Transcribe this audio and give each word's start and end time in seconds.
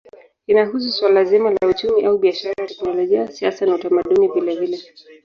Inahusu 0.47 0.89
suala 0.91 1.23
zima 1.23 1.49
la 1.51 1.67
uchumi 1.67 2.05
au 2.05 2.17
biashara, 2.17 2.65
teknolojia, 2.67 3.31
siasa 3.31 3.65
na 3.65 3.75
utamaduni 3.75 4.27
vilevile. 4.27 4.77